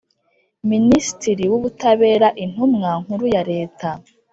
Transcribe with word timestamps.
Minisitiri 0.71 1.43
w 1.51 1.53
Ubutabera 1.59 2.27
Intumwa 2.43 2.89
nkuru 3.03 3.25
ya 3.33 3.41
Leta 3.51 3.89